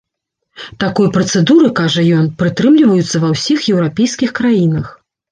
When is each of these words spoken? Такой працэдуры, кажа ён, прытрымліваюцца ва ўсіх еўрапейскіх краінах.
Такой 0.83 1.07
працэдуры, 1.17 1.67
кажа 1.79 2.05
ён, 2.19 2.25
прытрымліваюцца 2.39 3.21
ва 3.25 3.29
ўсіх 3.33 3.59
еўрапейскіх 3.75 4.33
краінах. 4.41 4.87